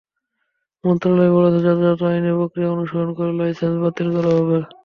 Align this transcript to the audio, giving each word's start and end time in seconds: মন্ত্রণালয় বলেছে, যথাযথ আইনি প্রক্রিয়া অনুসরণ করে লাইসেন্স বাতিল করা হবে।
মন্ত্রণালয় 0.83 1.31
বলেছে, 1.35 1.59
যথাযথ 1.65 2.01
আইনি 2.09 2.31
প্রক্রিয়া 2.37 2.73
অনুসরণ 2.75 3.09
করে 3.17 3.31
লাইসেন্স 3.39 3.75
বাতিল 3.83 4.07
করা 4.15 4.31
হবে। 4.37 4.57